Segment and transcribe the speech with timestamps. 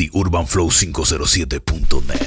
[0.00, 2.24] TheUrbanFlow507.net.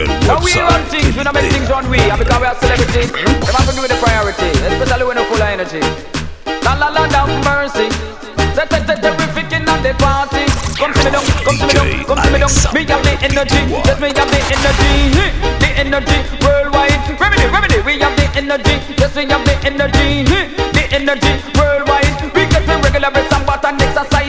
[0.00, 3.12] El Now we run things, we don't make things run we, because we are celebrities,
[3.12, 5.84] them have to do the priority, especially when we're full of energy.
[6.64, 7.92] La la la, down mercy.
[8.56, 10.48] Set set set terrific in the party.
[10.80, 12.48] Come to me down, come to me down, come to me down.
[12.72, 15.12] Me have the energy, yes me have the energy,
[15.60, 16.96] the energy worldwide.
[17.20, 20.24] Remedy, remedy, we have the energy, yes we have the energy,
[20.72, 22.08] the energy worldwide.
[22.32, 24.08] We get the regular breaks and water and exercise daily.
[24.08, 24.21] Every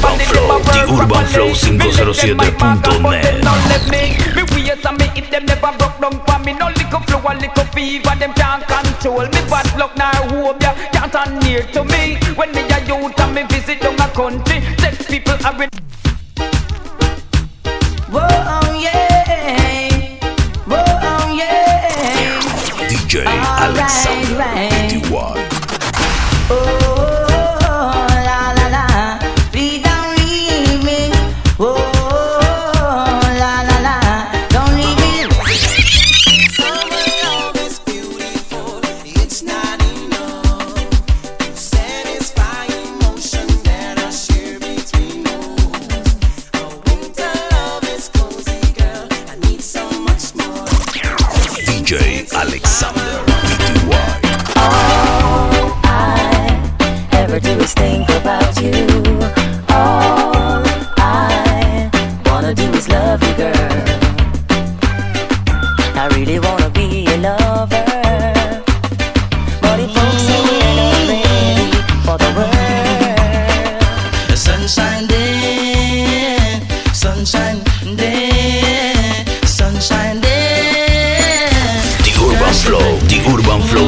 [0.00, 1.78] body, Flow, the Urban Flow properly.
[1.78, 3.22] Me let them my man, 507.net.
[3.22, 4.02] but them not let me.
[4.34, 6.52] Me waist and me hit them never broke down for me.
[6.54, 8.60] No little flow, a little fever, them can't
[11.42, 12.16] near to me.
[12.36, 15.54] When me a youth and me visit down a country, sex people are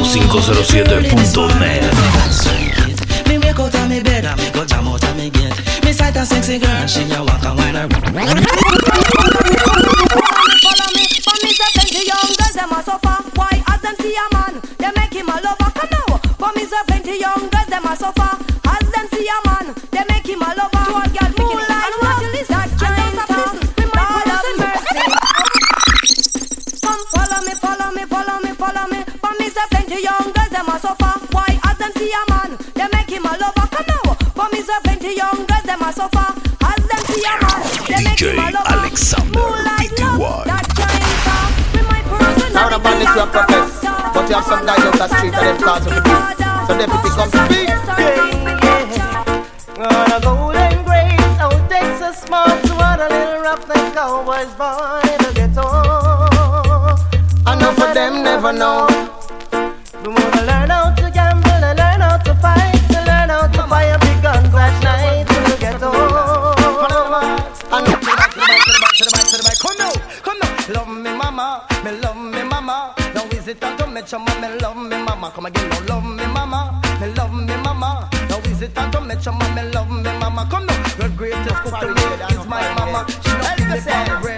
[0.03, 1.83] 507.net.
[3.29, 5.55] Me wake out of me bed and me go jam out of me gate.
[5.85, 7.93] Me sight a sexy girl, she a walk and whine around.
[10.63, 13.17] Follow me, for me plenty young girls them a suffer.
[13.35, 15.52] Why as them see a man, they make him a.
[35.23, 36.27] young girls them a suffer.
[36.67, 38.75] As them see a man, they make DJ him a lover.
[38.75, 40.19] Alexander Moonlight PTY.
[40.19, 42.53] love, that kind of with my personality.
[42.53, 43.73] Now the bandits you have protest,
[44.13, 46.19] but you have some guys out the street and them cause of the beat.
[46.67, 47.69] So they deputy come speak.
[49.83, 55.19] On a golden grace, out Texas smart, what a little rough the cowboys born in
[55.23, 55.67] the ghetto.
[57.51, 58.92] Enough of them never know.
[73.53, 75.31] It time to make your mama love me, mama?
[75.33, 76.81] Come again, now love me, mama.
[76.99, 78.09] Me love me, mama.
[78.29, 80.47] Now is it time to make your mama love me, mama?
[80.49, 80.83] Come now.
[80.97, 82.03] The greatest cook to me
[82.33, 83.05] is my mama.
[83.09, 84.32] She don't give me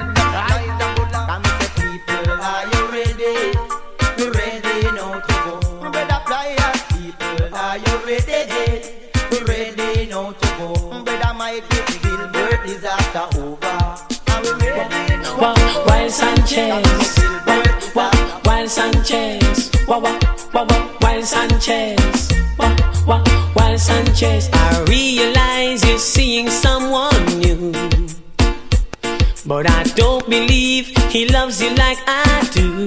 [30.56, 32.86] believe he loves you like I do.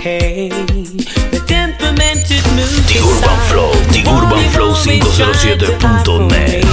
[0.00, 2.82] Hey, the temperamented mood.
[2.90, 6.64] The Urban Flow, The Urban Flow 507.net.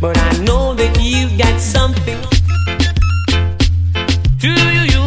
[0.00, 2.18] But I know that you got something.
[4.42, 5.04] Do you, you?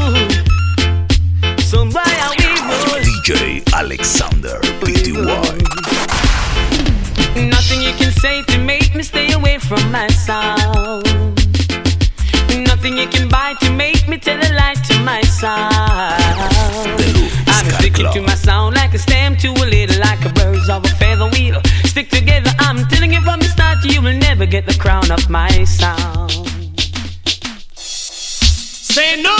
[1.69, 3.03] So why are we rolling?
[3.25, 3.29] DJ
[3.73, 5.57] Alexander PTY.
[7.49, 10.07] Nothing you can say to make me stay away from my
[13.11, 15.71] Nothing you can buy to make me tell a lie to my sound.
[17.47, 20.85] I'm sticking to my sound like a stem to a little, like a birds of
[20.85, 21.61] a feather wheel.
[21.85, 25.29] Stick together, I'm telling you from the start, you will never get the crown of
[25.29, 26.31] my sound.
[27.75, 29.35] Say no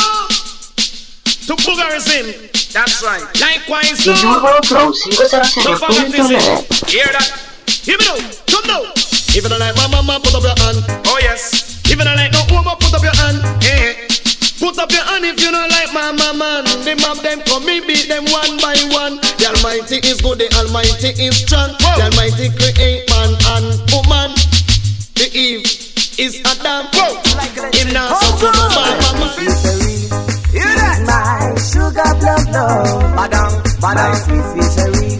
[1.48, 2.52] to boogerism.
[2.74, 3.24] That's right.
[3.40, 4.38] Likewise, The no.
[4.38, 5.76] Urban Flow to fanatism.
[5.78, 6.90] 507.net.
[6.90, 7.28] Hear that?
[7.84, 8.16] Hear me now.
[8.48, 8.92] Come now.
[9.34, 11.04] If you don't like my mama, put up your hand.
[11.08, 11.61] Oh yes.
[11.92, 13.44] If you don't like no woman, put up your hand.
[13.68, 14.08] Eh.
[14.64, 16.64] Put up your hand if you don't like my mama.
[16.88, 19.20] The mob them come, me beat them one by one.
[19.42, 21.76] The Almighty is good, the Almighty is strong.
[22.00, 24.32] The Almighty create man and woman.
[25.20, 25.68] The Eve
[26.16, 27.20] is a damn whoa.
[27.76, 29.28] Him not so good no my mama.
[29.36, 33.20] She's my sugar plum plum.
[33.20, 33.52] Badang,
[33.82, 34.16] My badang.
[34.24, 35.12] sweet sweet cherry.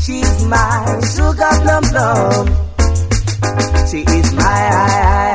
[0.00, 2.48] She's my sugar plum plum.
[3.90, 5.33] She is my I, I,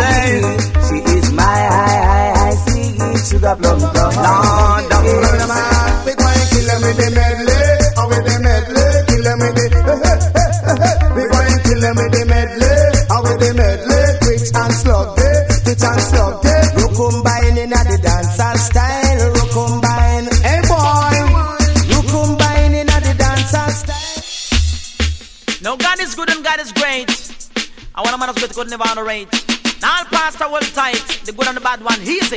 [0.00, 0.40] say.
[0.88, 2.88] She is my I, I, I see
[3.28, 4.12] sugar plum plum.
[4.24, 5.20] Lord, don't Yeah.
[5.24, 5.90] murder man.
[6.06, 7.60] We going kill them with the medley,
[8.00, 9.66] and with the medley, kill them with the.
[11.16, 12.74] we going kill them with the medley,
[13.14, 16.62] and with the medley, twitch and slug day, twitch and slug day.
[16.80, 19.28] You combine in a the dancehall style.
[19.36, 21.16] You combine, Hey boy,
[21.92, 24.22] you combine in a the dancehall style.
[25.62, 27.08] Now God is good and God is great.
[27.94, 29.28] I want a man who's good, good never underrate.
[29.80, 32.36] Now all pastor will tight, the good and the bad one easy.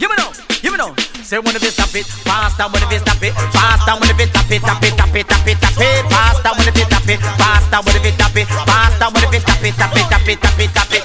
[0.00, 0.32] Give me now,
[0.64, 0.96] give me now.
[1.20, 4.16] Say when if you stop it, pastor when if you stop it, pastor when if
[4.16, 6.88] you tap it, tap it, tap it, tap it, tap it, pastor when if you
[6.88, 9.92] tap it, pastor when if you tap it, pastor when if you tap it, tap
[9.92, 11.04] it, tap it, tap it, tap it.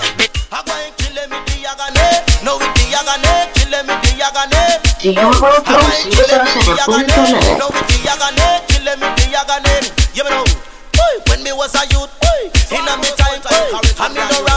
[2.45, 4.79] No, with the yagane, kill him with the yagane.
[5.01, 9.75] DJUrbanFlow507.net No, with the yagane, kill him with the yagane.
[10.15, 12.07] You know, Oi, when me was a youth,
[12.71, 14.54] in a me time, oi, and me no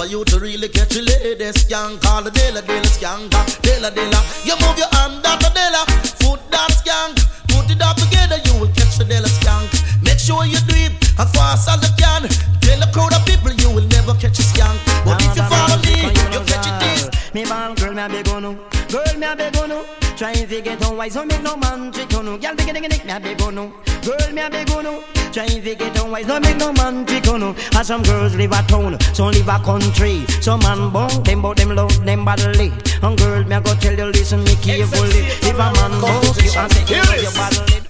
[0.00, 2.00] for you to really catch a lady skank.
[2.00, 3.28] Call the dealer, dealer skank,
[3.60, 4.22] dealer, dealer.
[4.48, 5.84] You move your hand, that a dealer,
[6.24, 7.20] foot that skank.
[7.52, 9.68] Put it all together, you will catch the dealer skank.
[10.00, 12.24] Make sure you do it as fast as you can.
[12.64, 14.80] Tell a crowd of people you will never catch a skank.
[15.04, 17.34] But if you follow me, you catch it this.
[17.34, 18.56] Me ball girl, me a beg on you.
[18.56, 18.88] Oh.
[18.88, 19.84] Girl, me a beg on you.
[19.84, 20.16] Oh.
[20.16, 22.38] Trying to get on wise, oh, so make no man trick on you.
[22.40, 23.68] Girl, dig dig dig, me a beg on you.
[24.00, 25.19] Girl, me a beg on you.
[25.32, 27.54] Trying to get on wise, don't make no man trick on you.
[27.76, 30.26] And some girls live a town, some live a country.
[30.40, 32.72] Some man born, them but them love them badly.
[33.00, 35.26] And girl, me I go tell you, listen me carefully.
[35.46, 37.89] If a man born, you and take care of your badly.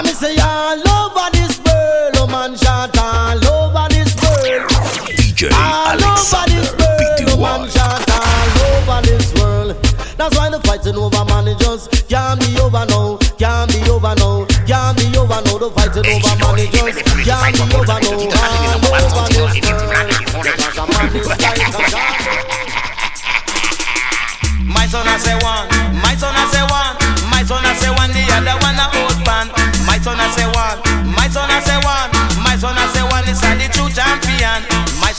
[0.00, 4.64] I me say all over this world, oh man, shout all over this world.
[5.12, 7.76] DJ All over this Alexander world, oh man, PTY.
[7.76, 8.48] shout all
[8.80, 9.76] over this world.
[10.16, 14.96] That's why the fighting over managers can't be over now, can't be over now, can't
[14.96, 15.60] be over now.
[15.60, 18.24] The fighting over managers can't be over now,
[18.80, 19.84] all over this world.
[20.48, 22.00] Because a man is like a god.
[24.64, 25.68] My son I say one,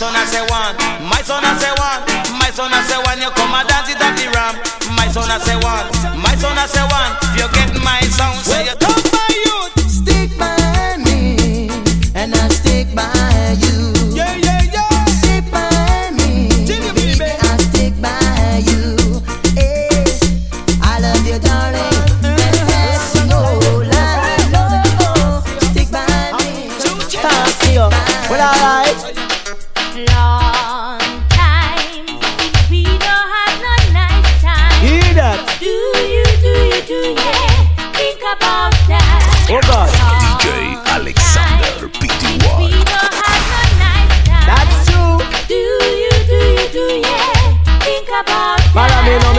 [0.01, 0.73] son I say one,
[1.05, 2.01] my son I say one,
[2.41, 4.57] my son I say one, you come and dance it at the ramp.
[4.97, 5.85] My son I say one,
[6.17, 8.73] my son I say one, if you get my sound, say you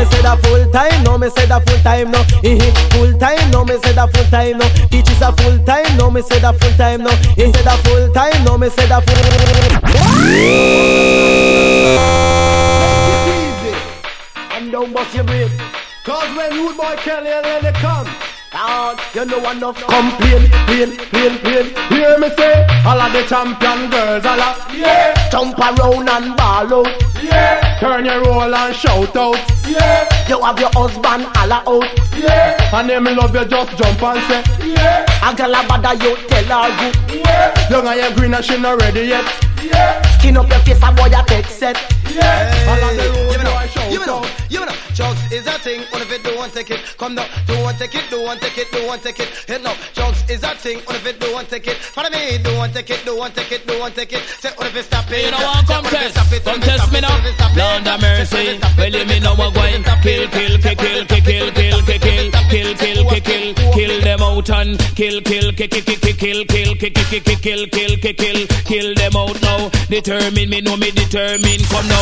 [0.03, 2.21] me, say that full time, no me say that full time, no.
[2.43, 2.59] Eh,
[2.91, 4.67] full time, no me say that full time, no.
[4.89, 7.11] Teach is a full time, no me say that full time, no.
[7.37, 9.13] He say that full time, no me say that full.
[14.53, 15.51] And don't bust your brain.
[16.05, 18.32] Cause when rude boy Kelly and it come.
[18.53, 21.65] Down, you know enough complain, plain, plain, plain.
[21.89, 26.85] Hear me say, all of the champion girls, all of, yeah, Jump around and ball
[26.85, 27.23] out.
[27.23, 27.79] yeah.
[27.81, 31.99] Turn your roll and shout out, yeah, You have your husband all out.
[32.15, 32.77] yeah.
[32.79, 36.63] And them love you, just jump and say, yeah, A girl a bother you, tell
[36.69, 37.21] her good.
[37.25, 37.71] yeah.
[37.71, 39.25] Young and you green and she not ready yet,
[39.63, 41.77] yeah, Skin up your face, a boy a take set.
[42.11, 42.67] Yeah.
[42.69, 44.51] All of the You road know, boy shout you know, out.
[44.51, 44.73] you know.
[44.95, 45.81] Drugs is a thing.
[45.91, 46.81] What if it do not take it?
[46.99, 49.29] Come now, do not take it, do not take it, do not take it.
[49.49, 50.79] Hit now, drugs is a thing.
[50.85, 51.77] What if it do not take it?
[51.79, 54.23] Follow me, do not take it, do not take it, do not take it.
[54.41, 55.25] Say what if it stop it?
[55.25, 56.45] You know what, come test.
[56.45, 57.09] Come test me now.
[57.09, 57.59] What if it stop it?
[57.59, 58.61] Lord of mercy.
[58.77, 62.31] Well, you me know what going kill, kill, kill, kill, kill, kill, kill, kill, kill,
[62.53, 66.75] kill, kill, kill, kill, kill them out and kill, kill, kill, kill, kill, kill, kill,
[66.77, 69.71] kill, kill, kill, kill, kill, kill, kill, kill them out now.
[69.89, 71.61] Determine me, know me determine.
[71.73, 72.02] Come now.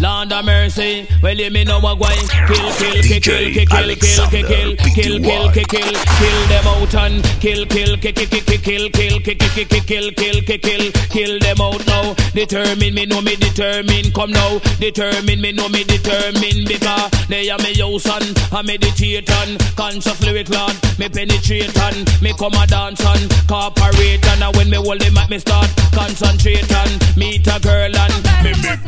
[0.00, 0.20] Come test me now.
[0.20, 1.08] Lord of mercy.
[1.22, 4.76] Well, you me know what going kill, kill, kill, kill, kill, kill, kill, kill, kill,
[4.94, 9.20] kill, kill, kill, kill, kill them out and kill, kill, kill, kill, kill, kill, kill,
[9.20, 12.14] kill, kill, kill, kill, kill, kill, kill, kill them out now.
[12.32, 14.10] Determine me, know me determine.
[14.12, 14.58] Come now.
[14.78, 20.32] Determine me, know me determine because they are me house and I meditate and consciously
[20.32, 20.76] with Lord.
[20.98, 25.18] Me penetrate and me come a dance and cooperate and uh, when me hold them
[25.18, 28.14] at me start concentrate and meet a girl and
[28.44, 28.80] me make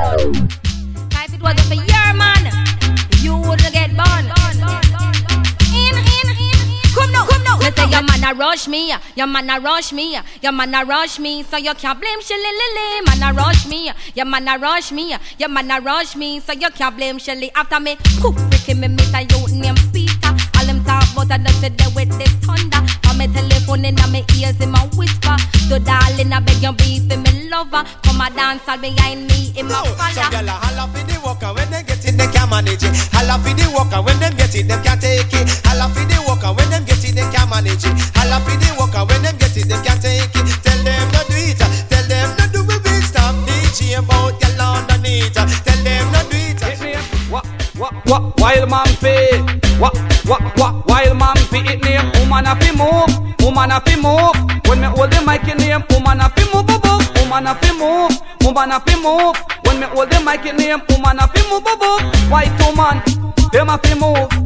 [0.00, 2.48] If it wasn't for your man,
[3.20, 4.24] you wouldn't get born.
[5.76, 6.80] In, in, in.
[6.94, 7.58] Come now, come now.
[7.58, 10.84] Me say your man a rush me, your man a rush me, your man a
[10.86, 13.00] rush me, so you can't blame Shelly Lily.
[13.06, 16.52] Man a rush me, your man a rush me, your man a rush me, so
[16.52, 17.50] you can't blame Shelly.
[17.54, 20.34] After me, cook Ricky, me meet a youth named Peter.
[20.56, 22.99] All them talk about a there with the thunder.
[23.20, 25.36] Me telephone in my ears, him a whisper.
[25.68, 27.84] So darling, I beg you be for me lover.
[28.00, 30.24] Come a dance all behind me in my Some fire.
[30.32, 32.96] gyal a holla for the worker when they get it, they can't manage it.
[33.12, 35.52] Holla for the worker when them get it, them can't take it.
[35.68, 37.92] Holla for the worker when them get it, they can't manage it.
[38.16, 39.19] Holla for the worker when
[52.80, 53.12] move,
[53.44, 56.66] woman a fi move When me hold the mic in name Woman a fi move,
[56.66, 60.80] boo Woman a move, woman a fi move When me hold the mic in name
[60.88, 61.98] Woman a fi move, boo
[62.32, 63.02] White woman,
[63.52, 64.39] them a fi move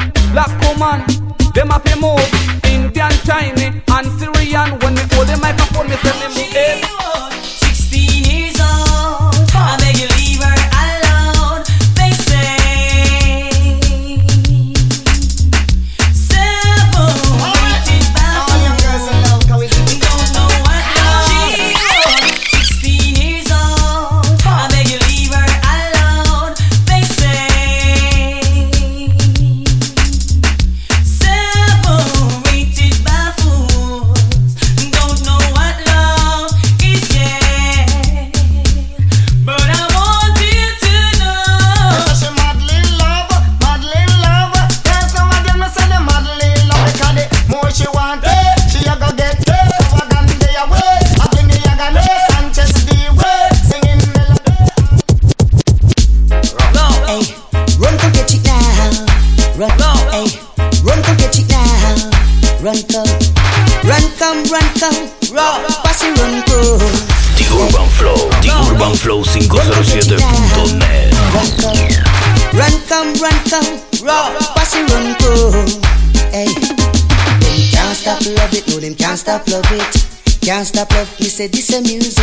[81.34, 82.22] say this a music.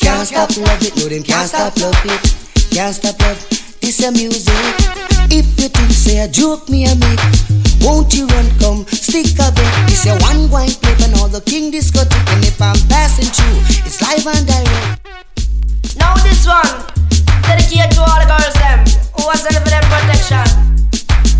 [0.00, 2.24] Can't stop love it, no them can't stop love it.
[2.72, 3.36] Can't stop love,
[3.84, 4.56] this a music.
[5.28, 7.20] If you think say a joke me a make,
[7.84, 9.68] won't you run come stick a bit?
[9.92, 12.16] This a one wine plate and all the king discotheque.
[12.32, 15.04] And if I'm passing through, it's live and direct.
[16.00, 16.80] Now this one,
[17.44, 18.80] dedicated to all the girls them
[19.20, 20.48] who are sending for them protection.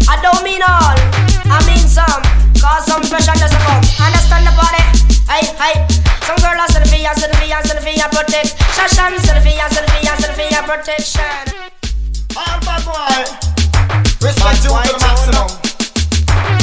[0.04, 1.00] I don't mean all,
[1.48, 2.20] I mean some,
[2.60, 3.80] cause some pressure doesn't come.
[4.04, 5.05] Understand the body?
[5.26, 5.74] Hey, hey.
[6.22, 8.54] Some girl are sending for you, sending for you, sending for you protect.
[8.74, 11.42] Shashan, sending for you, sending for you, sending for you protection.
[12.34, 13.26] All bad boy,
[14.22, 15.50] respect you to the maximum.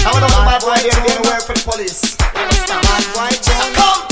[0.03, 2.15] Would know the bad boy here work for the police.
[2.19, 4.03] Bad boy Jonah, come.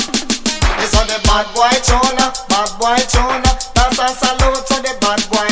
[0.80, 3.56] This on the bad boy Jonah, bad boy Jonah.
[3.76, 5.51] That's a salute to the bad boy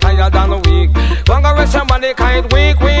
[0.00, 0.90] tired and weak.
[0.96, 2.95] And go rest your body, kind weak, weak,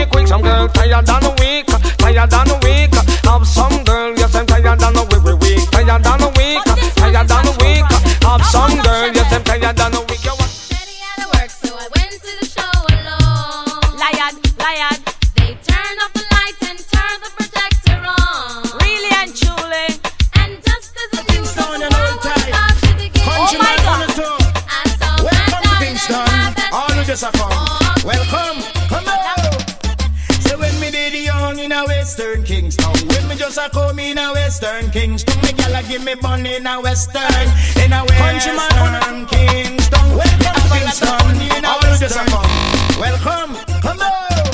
[32.66, 33.08] Kingston.
[33.08, 35.40] When me just a come in a Western Kingston.
[35.42, 37.46] Me gyal a give me bun in a Western.
[37.78, 40.06] In a Western Kingston.
[40.10, 41.98] Welcome to Kingston.
[42.00, 42.98] Just a come.
[42.98, 43.54] Welcome.
[43.82, 44.52] Come on.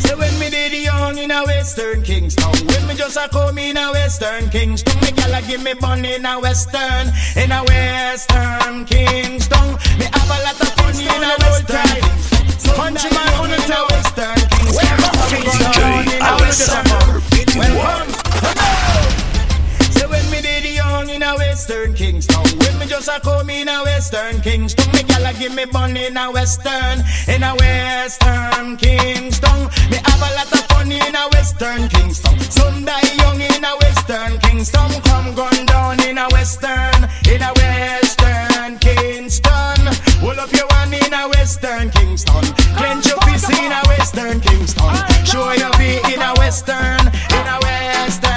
[0.00, 3.76] Say when me did young in a Western Kingston When me just a come in
[3.76, 8.84] a Western Kingston Me gyal a give me bun in a Western In a Western
[8.84, 11.41] Kingston Me have a lot of fun in a
[23.04, 26.30] just a come in a Western Kingston Me gyal a give me bun in a
[26.30, 29.58] Western In a Western Kingston
[29.90, 34.38] Me have a lot of fun in a Western Kingston Sunday young in a Western
[34.38, 39.80] Kingston Come gun down in a Western In a Western Kingston
[40.20, 42.44] Pull up your one in a Western Kingston
[42.78, 47.02] Clench your fist in a Western Kingston Show your feet in a Western
[47.34, 48.31] In a Western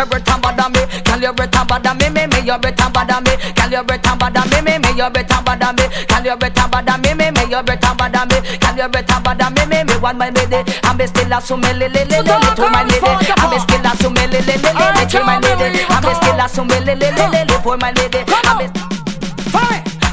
[0.00, 1.20] You better bother me, girl.
[1.20, 2.40] You better bother me, me, me.
[2.40, 3.68] You better bother me, girl.
[3.68, 4.96] You better bother me, me, me.
[4.96, 6.24] You better bother me, girl.
[6.24, 7.44] You better bother me, me, me.
[7.52, 8.76] You better bother me, girl.
[8.80, 9.92] You better bother me, me, me.
[10.00, 13.12] One my lady, I'm still a sume le le le le le to my lady.
[13.36, 15.84] I'm still a sume le le le le le to my lady.
[15.92, 18.24] I'm still a sume le le le le le for my lady.
[18.48, 18.72] I'm.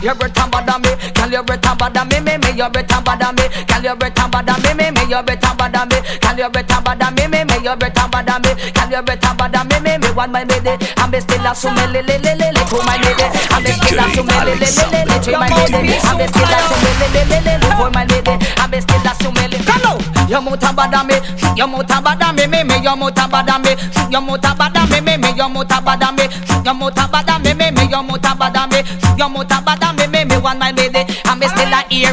[0.04, 1.32] You better bother me, girl.
[1.32, 2.52] You better bother me, me, me.
[2.60, 3.82] You better bother me, girl.
[3.84, 5.04] You better bother me, me, me.
[5.10, 6.38] You better bother me, girl.
[6.38, 7.56] You better bother me, me, me.
[7.64, 8.92] You better bother me, girl.
[8.92, 9.57] You better bother
[10.18, 10.34] me.
[10.34, 13.24] My lady, I'm still a sume le le le le le to my lady.
[13.54, 15.94] I'm still a sume le le le le le to my lady.
[16.04, 18.34] I'm still a sume le le le le le for my lady.
[18.58, 19.58] I'm still a sume le.
[19.66, 20.28] Come on.
[20.28, 21.16] Your motor bother me,
[21.56, 22.76] your motor bother me, me, me.
[22.84, 23.76] Your motor bother me,
[24.12, 25.32] your motor bother me, me, me.
[25.38, 26.28] Your motor bother me,
[26.66, 27.88] your motor bother me, me, me.
[27.88, 28.84] Your motor bother me,
[29.18, 30.38] your motor bother me, me, me.
[30.38, 32.12] One my lady, I'm still a ear.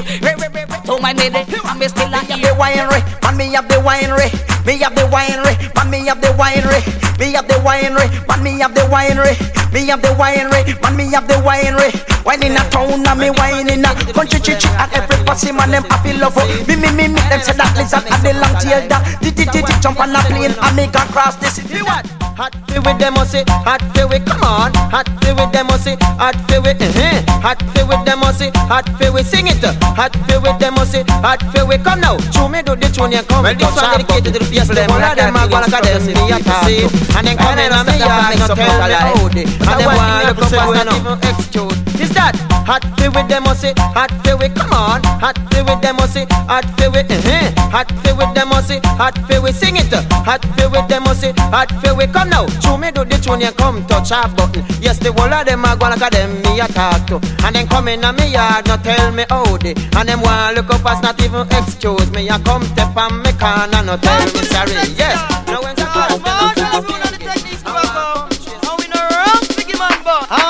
[1.05, 2.41] My lady, I'm still a ear.
[2.41, 4.33] the winery, man me have the winery,
[4.65, 6.81] me have the winery, man me have the winery,
[7.21, 9.37] me have the winery, man me have the winery,
[9.71, 11.93] me have the winery, man me have the winery.
[12.25, 15.73] Wine in a town and me wine in a country chichi and every pussy man
[15.73, 16.49] them happy love up.
[16.67, 19.53] Me me me me them say that lizard and the long tail that did did
[19.53, 21.83] did jump on a plane and me can cross city.
[21.83, 22.24] What?
[22.35, 25.95] Hot feel with them say, hot feel with come on, hot feel with them say,
[26.19, 26.91] hot feel with uh
[27.39, 29.63] hot feel with them say, hot feel with sing it,
[29.95, 32.19] hot feel with them say, hot feel with come now.
[32.35, 33.47] Chew me do the tune and come.
[33.47, 34.75] Well, this one dedicated to the people.
[34.75, 36.67] Them all of them are gonna get them me a talk.
[37.15, 39.47] And then come in and me yard not tell me how they.
[39.47, 41.79] And then want look up and not even excuse.
[42.03, 42.35] Is that
[42.67, 46.27] hot feel with them say, hot feel with come on, hot feel with them say,
[46.51, 47.23] hot feel with uh
[47.71, 49.95] hot feel with them say, hot feel with sing it,
[50.27, 52.47] hot feel with them say, hot feel with come now.
[52.61, 54.65] Chew me do the tune and come touch a button.
[54.81, 57.17] Yes, the whole of them are gonna get them me a talk to.
[57.45, 59.75] And then come in and me yard not tell me how they.
[59.97, 62.31] And them want look up as not even excuse me.
[62.31, 64.73] I come step on me corner not tell me sorry.
[64.97, 65.19] Yes.
[65.47, 66.21] Now when the class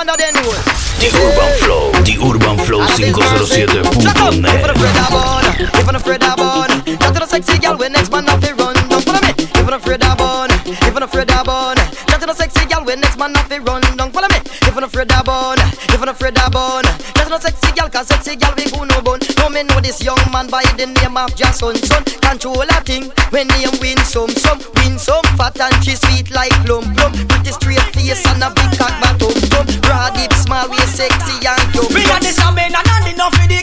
[0.05, 0.65] Under the nose.
[1.01, 4.65] The Urban Flow, The Urban Flow 507.net.
[5.81, 8.75] Even afraid of bun, got to the sexy girl when next man off the run.
[8.89, 9.33] Don't follow me.
[9.59, 10.51] Even afraid of bun,
[10.87, 11.54] even afraid of bun,
[13.49, 13.83] the run.
[13.97, 14.41] Don't follow me.
[14.67, 15.59] Even afraid of bun,
[15.93, 19.01] even afraid of bun, got to the sexy girl 'cause sexy girl we who no
[19.01, 19.21] bun.
[19.39, 22.03] No me know this young man by the name of Jason Son.
[22.23, 26.55] Control a thing when him win some, some win some fat and she sweet like
[26.65, 27.13] plum plum.
[27.29, 29.67] Pretty straight face and a big cock bottom tum.
[29.83, 31.87] Broad hip, small waist, sexy and yum.
[31.95, 33.61] Me and this a man and not enough for the